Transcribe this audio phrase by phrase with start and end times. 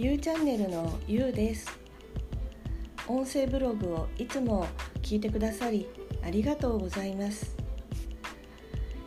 [0.00, 1.76] ゆうチャンネルのゆうです。
[3.08, 4.68] 音声ブログをいつも
[5.02, 5.88] 聞いてくださり
[6.24, 7.56] ありがとうございます。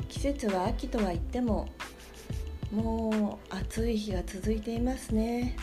[0.09, 1.70] 季節は秋とは言っても
[2.73, 5.55] もう暑い日が続いていますね。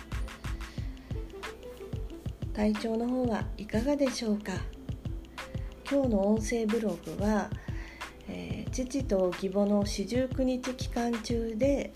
[2.54, 4.52] 体調の方はいかがでしょうか？
[5.90, 7.50] 今日の音声ブログは、
[8.28, 11.92] えー、父と義母の四十九日期間中で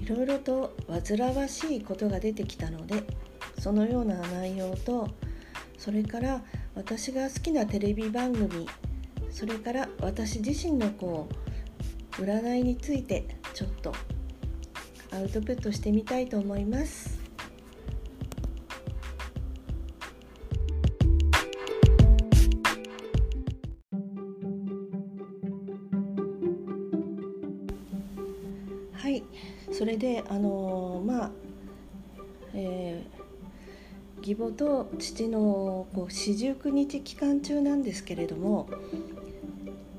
[0.00, 3.04] いろいろと煩わしいことが出てきたので
[3.58, 5.08] そのような内容と
[5.78, 6.42] それから
[6.74, 8.66] 私が好きなテレビ番組
[9.30, 11.28] それから私自身のこ
[12.18, 13.92] う占いについてちょっと
[15.12, 17.19] アウトプットしてみたいと思います。
[29.00, 29.22] はい。
[29.72, 31.30] それであのー、まあ
[32.52, 38.68] えー、義母と父のこう四十九日期間中なんですけれども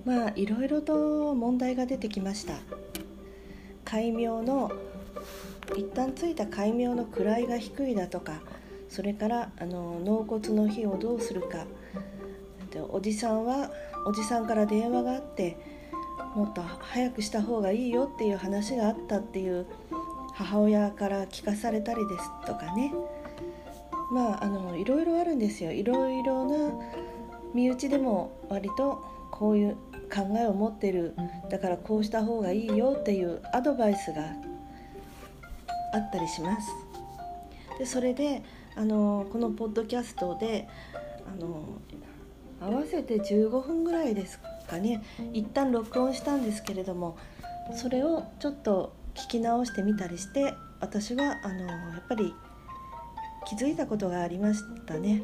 [0.05, 2.59] まあいろいろと問題が出てきました。
[3.85, 4.71] 戒名の
[5.75, 8.41] 一旦ついた戒名の位が低いだとか
[8.87, 11.65] それからあの納骨の日をどうするか。
[12.91, 13.71] おじさんは
[14.07, 15.57] おじさんから電話があって
[16.35, 19.65] もっと早くした方がいいよっていう話があったっていう
[20.33, 22.93] 母親から聞かされたりですとかね。
[24.11, 25.71] まああのいろいろあるんですよ。
[25.71, 26.73] いろいろな
[27.53, 29.75] 身内でも割とこういう
[30.13, 31.15] 考えを持ってる。
[31.49, 34.23] だからこうした方がいいよっていうアドバイスが
[35.93, 36.69] あったりします。
[37.77, 38.41] でそれで
[38.75, 40.67] あのこのポッドキャストで
[41.27, 41.65] あの
[42.61, 44.39] 合わせて15分ぐらいです
[44.71, 47.17] かね一旦録音したんですけれども
[47.75, 52.33] それをちょっと聞き直してみたりして私はあのやっぱり
[53.45, 55.23] 気づいたことがありましたね。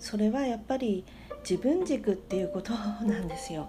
[0.00, 1.04] それはやっぱり
[1.48, 3.68] 自分軸っていうことなんですよ。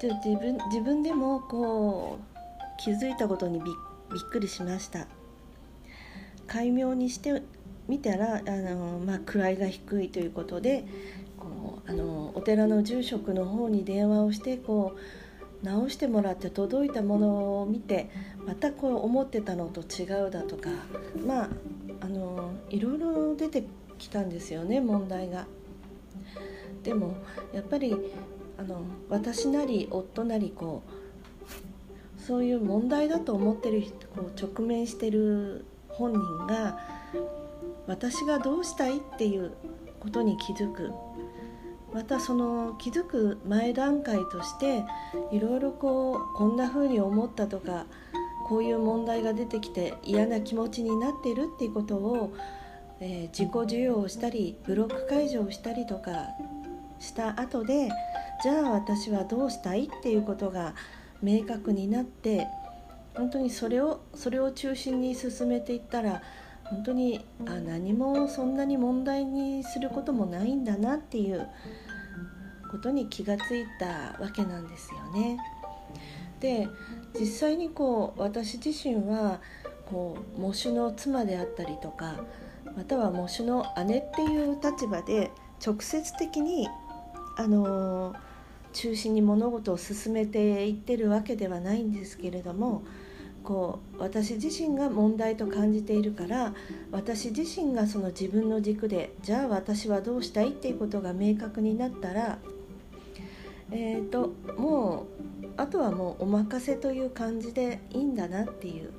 [0.00, 3.74] 自分自分でもこう気づいたことにびっ
[4.30, 5.06] くりしました。
[6.46, 7.42] 戒名にして
[7.88, 10.84] みたらあの、まあ、位が低いということで
[12.38, 14.94] お寺の住職の方に電話をしてこ
[15.62, 18.08] う直してもらって届いたものを見て
[18.46, 20.70] またこう思ってたのと違うだとか
[21.26, 21.48] まあ
[22.00, 23.64] あのいろいろ出て
[23.98, 25.46] きたんですよね問題が。
[26.84, 27.16] でも
[27.52, 27.94] やっぱり
[28.56, 33.82] あの私なり夫なりこうそういう問題だと思ってる
[34.14, 36.78] こう直面してる本人が
[37.88, 39.52] 私がどうしたいっていう
[39.98, 40.92] ことに気づく
[41.92, 44.84] またその気づく前段階として
[45.32, 47.86] いろいろこうこんな風に思ったとか
[48.46, 52.34] こういう問題が出てきて嫌な気持ちになっているっていうことを、
[53.00, 56.28] えー、自己授与をしたりブロック解除をしたりとか
[56.98, 57.88] した後で
[58.42, 60.74] じゃあ私はどうしたいっていうことが
[61.22, 62.46] 明確になって
[63.14, 66.22] 本当にそれをそれを中心に進めていったら
[66.70, 71.48] 本当にあ何もそんなに問題にすることもないんだなっていう
[72.70, 75.38] ことに気がついたわけなんですよね。
[76.40, 76.68] で
[77.18, 79.40] 実際にこう私自身は
[79.86, 82.20] こう喪主の妻であったりとか
[82.76, 85.30] または喪主の姉っていう立場で
[85.64, 86.68] 直接的に
[87.36, 88.14] あの
[88.72, 92.82] 中心に物事を進めていってるわけではないんですけれども
[93.48, 96.52] こう私自身が問題と感じているから
[96.92, 102.38] 私自身がその自分の軸でじゃあ私はどうしたいっていうことが明確になったら
[103.70, 105.06] えーと、も
[105.42, 108.90] うあとはもうお任せという感じでいいんだなっていう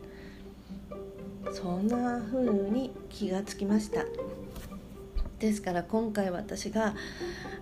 [1.52, 4.04] そんな風に気がつきました。
[5.40, 6.96] ですから今回私が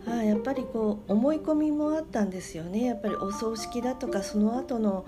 [0.05, 2.85] あやっぱりこう思い込みもあったんですよね。
[2.85, 5.05] やっぱりお葬式だとかその後の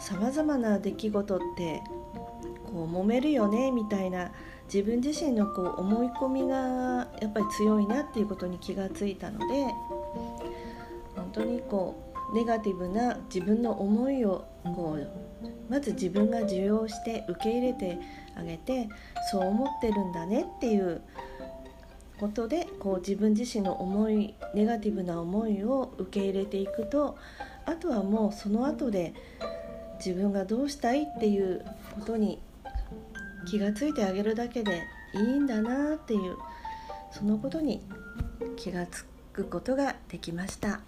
[0.00, 1.82] さまざまな出来事って
[2.66, 4.32] こう揉めるよねみたいな
[4.72, 9.66] 自分自身のこう思い込みがやっぱり強いなっていうことに気がついたので
[11.14, 15.08] 本当にこうネガティブな自分の思いをこう
[15.68, 17.98] まず自分が受容して受け入れて
[18.36, 18.88] あげて
[19.30, 21.02] そう思ってるんだねっていう
[22.18, 27.16] ことでこう自分自身の思いネガティブな思いを受け入れていくと
[27.66, 29.14] あとはもうその後で
[30.04, 31.62] 自分がどうしたいっていう
[31.94, 32.40] ことに
[33.46, 34.82] 気がついてあげるだけで
[35.12, 36.36] いいんだなっていう
[37.12, 37.82] そのことに
[38.56, 40.80] 気がつくことができました。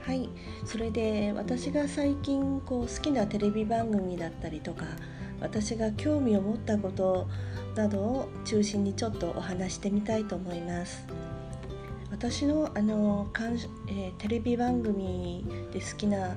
[0.00, 0.28] はい、
[0.64, 4.84] それで私が最近こう好きなテレビ番組だったりとか
[5.44, 7.28] 私が興味を持ったこと
[7.76, 11.06] などを中心にちょっとお話してみたいと思います。
[12.10, 13.28] 私のあの、
[13.88, 16.36] えー、テレビ番組で好きな、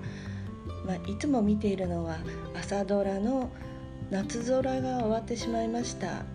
[0.85, 2.17] まあ、いつも見ているのは
[2.53, 3.49] 朝ドラの
[4.09, 6.25] 「夏空」が終わってしまいました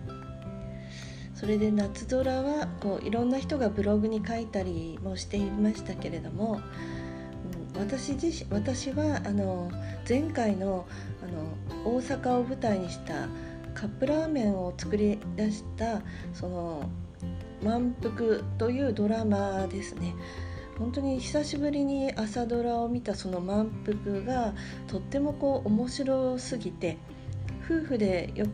[1.35, 6.61] それで夏空はこういろんな人がブログに書いたりもしていましたけれども、
[7.77, 9.71] 私自身私はあの
[10.07, 10.85] 前回の
[11.23, 13.27] あの大阪を舞台にした
[13.73, 16.01] カップラーメンを作り出した
[16.33, 16.89] その
[17.63, 20.13] 満腹というドラマですね。
[20.77, 24.53] 本当に久しぶりに朝ドラを見たその満腹が
[24.87, 26.97] とってもこう面白すぎて
[27.63, 28.47] 夫婦でよ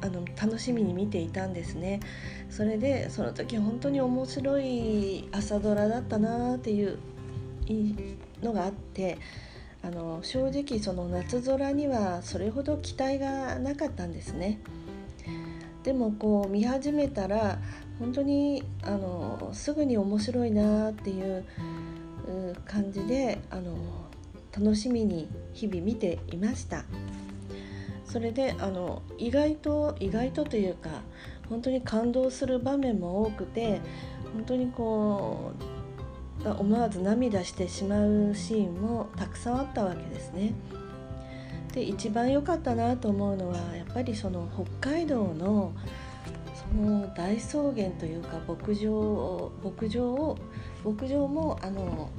[0.00, 2.00] あの楽しみに見ていたんですね。
[2.48, 6.98] それでその時本当に面白い朝ドラだったなっていう
[8.44, 9.18] のがあって
[9.82, 14.60] あの正直その夏空にはそれほど期待がなかったんですね。
[15.82, 17.58] でもこう見始めたら
[17.98, 21.44] 本当にあのすぐに面白いなっていう
[22.64, 23.76] 感じであの
[24.56, 26.84] 楽しみに日々見ていました。
[28.06, 31.02] それであの意外と意外とというか
[31.48, 33.80] 本当に感動する場面も多くて
[34.32, 35.73] 本当にこう
[36.44, 40.52] 思わず涙してしまうシーンもたくさんあったわけですね。
[41.72, 44.48] で一番良かったなと思うのはやっぱりその
[44.80, 45.72] 北海道の
[46.54, 50.38] その大草原というか牧場を牧場を
[50.84, 52.10] 牧場もあの、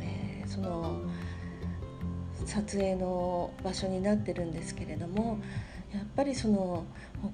[0.00, 1.00] えー、その
[2.44, 5.38] 撮影の場所になってるんですけれども
[5.92, 6.84] やっぱりその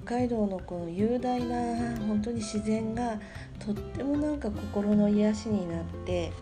[0.04, 3.18] 北海道のこの雄大な本当に自然が
[3.64, 6.32] とってもなんか心の癒しになって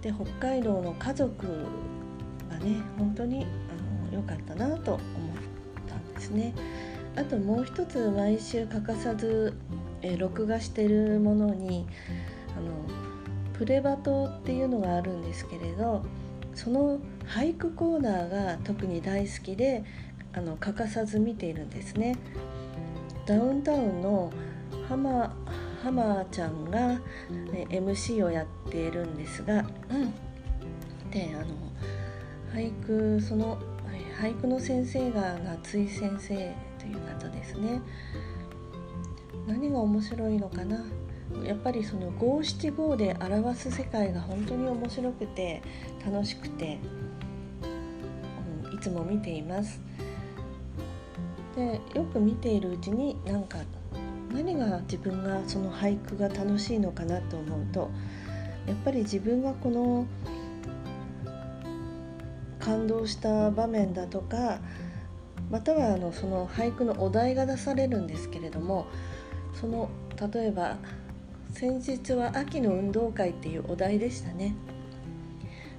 [0.00, 1.46] で北海道の家族
[2.50, 5.02] がね本当にあの良かったなと思っ
[5.88, 6.54] たんですね。
[7.14, 9.54] あともう一つ毎週欠かさず、
[10.00, 11.86] えー、録画してるものに
[12.56, 16.04] あのプレバトっていうのがあるんですけれど
[16.54, 19.84] その俳句コーナーが特に大好きで
[20.34, 22.16] あの欠かさず見ているんですね。
[23.26, 24.32] ダウンタウンの
[24.88, 25.34] 浜
[25.82, 26.88] 浜ちゃんが、
[27.52, 30.12] ね、MC をやっているんですが、うん、
[31.10, 31.54] であの
[32.54, 33.58] 俳句その
[34.20, 36.34] 俳句の先生が夏井先生
[36.78, 37.80] という方ですね。
[39.46, 40.84] 何が面白いのかな？
[41.44, 45.62] やっぱりその五七五で表す世界が本当に面白くて
[46.04, 46.78] 楽しくて、
[48.66, 49.80] うん、いつも見ています
[51.56, 53.58] でよく見ているうちになんか
[54.32, 57.90] 何が自分がその俳句が楽しいのかなと思うと
[58.66, 60.06] やっぱり自分がこの
[62.58, 64.60] 感動した場面だとか
[65.50, 68.86] またはあのその俳句のお題が出されるんですけれども
[69.52, 69.90] その
[70.32, 70.76] 例えば
[71.52, 74.54] 先日は秋の運動会っていうお題でしたね。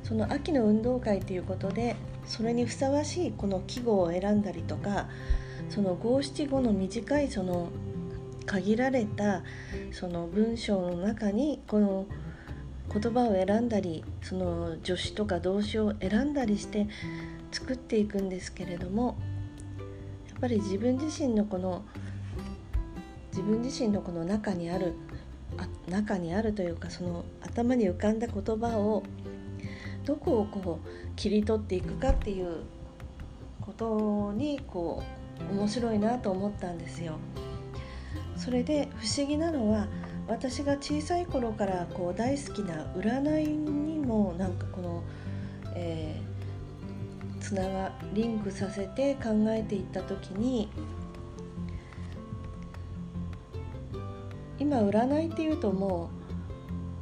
[0.03, 1.95] その秋の運動会ということで
[2.25, 5.07] それにふさわしいこの季語を選んだりとか
[5.73, 7.69] その五七五の短いその
[8.45, 9.41] 限られた
[9.91, 12.05] その文章の中にこの
[12.93, 16.87] 言葉を選んだりその助詞とか動詞を選んだりして
[17.51, 19.17] 作っていくんですけれども
[20.29, 21.83] やっぱり自分自身のこの
[23.31, 24.93] 自分自身のこの中にある
[25.57, 29.01] あ中にあるというかその頭に浮かんだ言葉を
[30.05, 32.57] どこをこう切り取っていくかっていう
[33.59, 37.17] ことにこう面白いなと思ったんですよ。
[38.35, 39.87] それで不思議なのは
[40.27, 45.03] 私が小さい頃からこう大好きな占いにもなんかこの、
[45.75, 46.33] えー
[47.43, 50.69] つながリンクさせて考えていった時に
[54.57, 56.09] 今占いっていうとも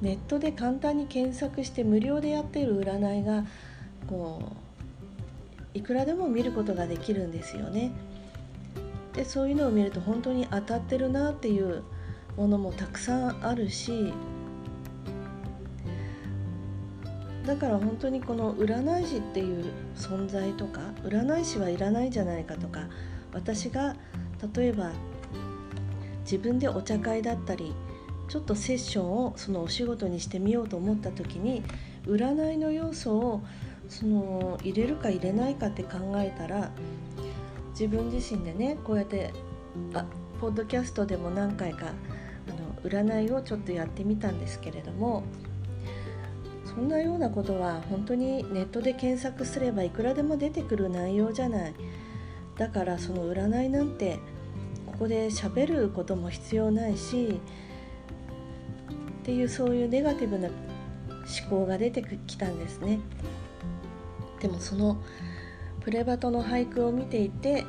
[0.02, 3.46] うネットで簡単に検索して無料でやってる占いが
[4.08, 4.42] こ
[5.76, 7.92] ういくらでも見ることができるんですよね。
[9.14, 11.84] でそういうのを見ると本当に当たってるなっていう
[12.38, 14.14] ものもたくさんあるし
[17.46, 19.66] だから本当にこの占い師っていう
[19.96, 22.88] 存在とか占い師はいらないじゃないかとか
[23.34, 23.96] 私が
[24.56, 24.92] 例えば
[26.22, 27.74] 自分でお茶会だったり
[28.30, 31.64] ちょっとセッションをそのお仕事にしてみようと思った時に
[32.06, 33.42] 占いの要素を
[33.90, 36.72] その入れるか入れないかって考えたら
[37.72, 39.34] 自分自身でねこうやって
[39.94, 40.06] あ
[40.40, 45.24] ポッドキャストでも何回かあの占いをちょっとやってみたんですけれども
[46.66, 51.74] そんなようなことは本当にネットで検索すればいくらでも出てくる内容じゃない。
[52.58, 54.20] だからその占いなんて
[54.86, 57.42] ここで喋ることも必要ないし
[59.22, 60.56] っていうそういうネガティブな思
[61.50, 63.00] 考が出てきたんですね。
[64.40, 64.98] でもその
[65.82, 67.66] プレバトの俳句を見ていて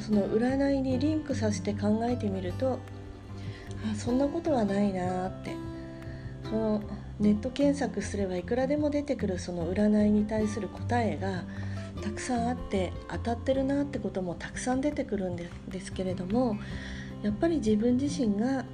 [0.00, 2.78] その占いにリンクさせて考えてみると
[3.92, 5.68] あそんなことはないなって。
[6.48, 6.82] その
[7.20, 11.44] ネット検索すればいくらでも出てくるその占いに対する答えが
[12.02, 15.48] たくさんあって当たってるなってこともたくさん出てくるんで
[15.80, 16.56] すけれども
[17.22, 18.64] やっぱり自分自身が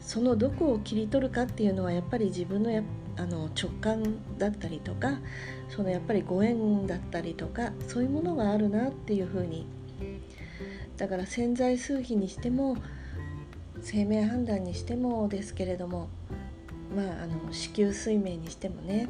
[0.00, 2.82] そのどこを切り取るかっていうのはやっぱり自分のや
[3.16, 4.02] あの直感
[4.38, 5.18] だったりとか
[5.68, 9.66] そのやっぱりご縁だったりとかそういうものがあるなっていうふうに。
[10.96, 12.76] だから潜在数比にしても
[13.80, 16.08] 生命判断にしてもですけれども
[16.94, 19.08] まああの子宮水明にしてもねやっ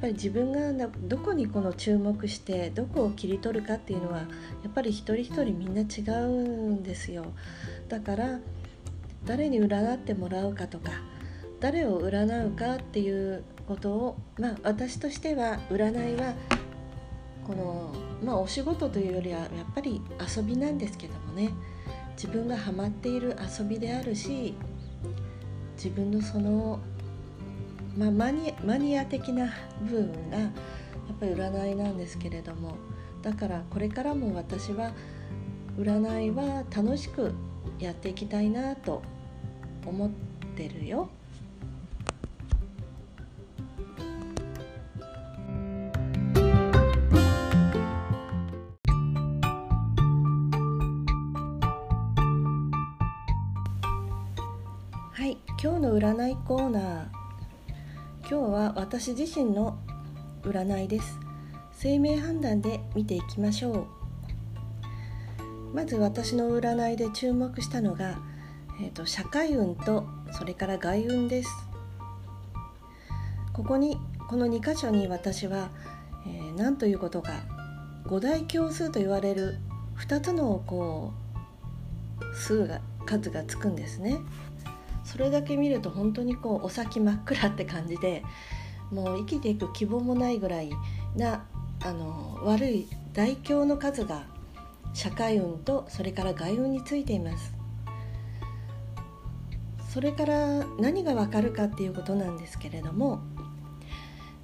[0.00, 4.26] ぱり自分がどこにこの注目してどこを切り取るかっていうのはや
[4.68, 7.24] っぱり一人一人みんな違うんですよ。
[7.88, 8.40] だから
[9.24, 10.90] 誰に占ってもらうかとか
[11.60, 16.34] 誰を占うかっていうことをまあ私としては占いは
[17.46, 17.92] この
[18.22, 20.00] まあお仕事というよりはやっぱり
[20.36, 21.50] 遊びなんですけどもね
[22.16, 24.54] 自分がハマっている遊びであるし
[25.76, 26.78] 自分のその、
[27.96, 29.52] まあ、マニマニア的な
[29.82, 30.50] 部分がやっ
[31.20, 32.76] ぱり占いなんですけれども
[33.22, 34.92] だからこれからも私は
[35.78, 37.32] 占いは楽しく
[37.78, 39.02] やっていきたいなと
[39.84, 40.10] 思っ
[40.56, 41.10] てるよ。
[56.04, 57.06] 占いコーナー。
[58.20, 59.78] 今日は私自身の
[60.42, 61.18] 占いです。
[61.72, 63.86] 生命判断で見ていきましょう。
[65.74, 68.18] まず私の占いで注目したのが、
[68.82, 71.48] えーと、社会運とそれから外運です。
[73.54, 73.96] ここに
[74.28, 75.70] この2箇所に私は、
[76.26, 77.32] えー、何ということか
[78.04, 79.56] 五大教数と言われる
[79.96, 81.14] 2つのこ
[82.20, 84.18] う数が数がつくんですね。
[85.14, 88.24] それだけ見ると本当にこうお先真っ暗って感じで
[88.90, 90.72] もう生きていく希望もないぐらい
[91.14, 91.46] な
[91.84, 94.24] あの悪い大凶の数が
[94.92, 97.54] 社会運とそれから外運についています。
[99.88, 103.20] それから何がわかるかっていうことなんですけれども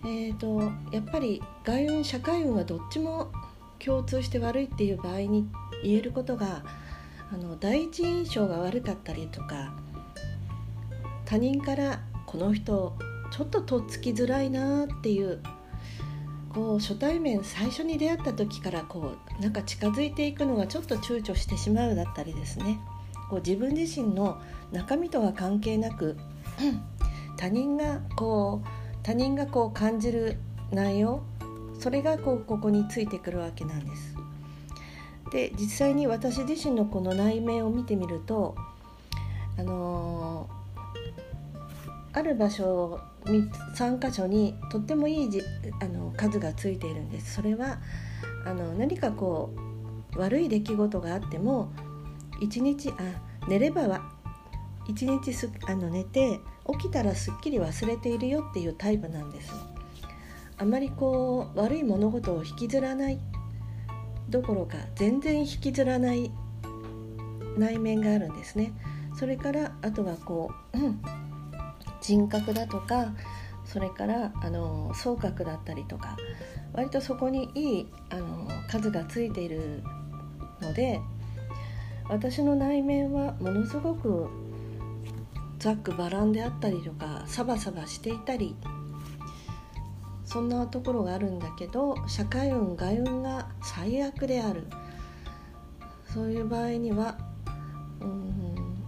[0.04, 3.32] えーと、やっぱり外運社会運はどっちも
[3.80, 5.48] 共通して悪いっていう場合に
[5.82, 6.62] 言えることが
[7.32, 9.74] あの第一印象が悪かったりとか
[11.30, 12.98] 他人からこの人
[13.30, 15.38] ちょっととっつきづらいなっていう
[16.48, 22.80] こう初対面最初に出会った時からこうなんか近づいていくのがちょっと躊躇してしまうだったりですね
[23.30, 26.16] こう自分自身の中身とは関係なく、
[27.38, 28.68] 他人がこう
[29.04, 30.36] 他人がこう感じる
[30.72, 31.22] 内容
[31.78, 34.16] それがこうここについてくるわけなんです。
[35.30, 38.56] で実際に私自身のこの内面を見てみると
[39.56, 40.59] あのー
[42.12, 45.42] ある場所3箇所にとってもいいじ
[45.80, 47.34] あの数がついているんです。
[47.34, 47.78] それは
[48.44, 49.54] あの何かこ
[50.14, 51.72] う悪い出来事があっても
[52.40, 54.02] 1日あ寝ればは
[54.88, 56.40] 1日すあの寝て
[56.78, 59.52] 起きたらすっきり忘れているよっていうタイプなんです。
[60.58, 63.18] あまりこう悪い物事を引きずらない
[64.28, 66.30] どころか全然引きずらない
[67.56, 68.72] 内面があるんですね。
[69.16, 70.76] それからあとはこう、
[72.00, 73.12] 人格だとか
[73.64, 76.16] それからあの総格だったりとか
[76.72, 79.82] 割とそこにいいあの数がついている
[80.60, 81.00] ので
[82.08, 84.28] 私の内面はものすごく
[85.58, 88.56] ざっくばらんであったりとかサバサバしていたり
[90.24, 94.66] そんなところがあるんだけど社会運外運が最悪である。
[96.12, 97.16] そういう場合には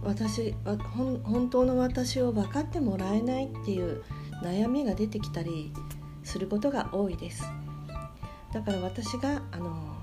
[0.03, 4.03] うん私本当の私を分かってもらえないっていう
[4.43, 5.73] 悩みが出てきたり
[6.23, 7.43] することが多いです。
[8.53, 9.93] だから私があの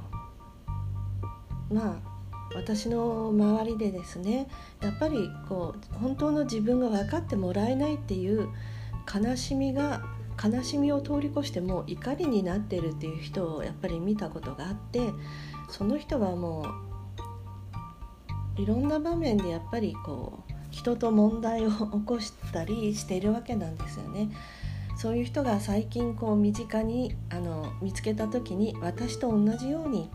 [1.70, 2.10] まあ
[2.54, 4.48] 私の周りでですね
[4.80, 8.48] やっぱりこう本当の自分が分かってもらえないっていう
[9.12, 10.02] 悲しみが
[10.42, 15.00] 悲しみを通り越しても怒りになってるっていう人をやっぱり見たことがあって
[15.68, 16.89] その人はもう
[18.60, 24.28] いろんな場面でやっぱりこう人と問題を起こしたりしているわけなんですよね。
[24.96, 30.10] そういう人が最近こう身近にあの見つけた時に私と同じように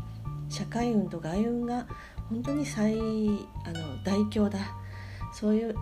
[0.47, 1.87] 社会運と外運が
[2.29, 4.59] 本当に最あの大凶だ
[5.33, 5.75] そういう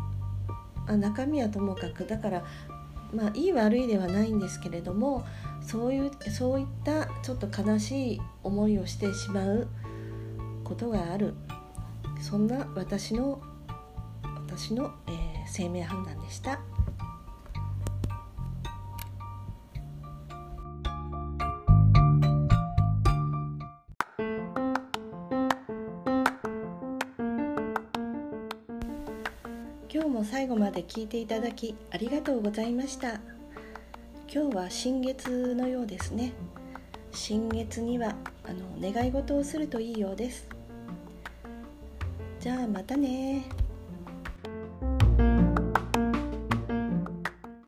[0.88, 2.46] あ中身はともかくだから
[3.14, 5.26] まあいい悪いではないんですけれども
[5.62, 9.68] そういうそういったちょっと悲しい思いをしてしまう
[10.64, 11.36] ことがある
[12.24, 13.42] そんな私の
[14.48, 15.16] 私の、えー、
[15.46, 16.58] 生命判断でした。
[29.94, 33.20] 今日も最後まで聞いていただきありがとうございました。
[34.34, 36.32] 今日は新月のようですね。
[37.12, 38.16] 新月には
[38.46, 40.53] あの願い事をするといいようです。
[42.44, 43.46] じゃあまたね